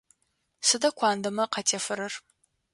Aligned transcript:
Сыда 0.67 0.89
куандэмэ 0.97 1.45
къатефэрэр? 1.53 2.13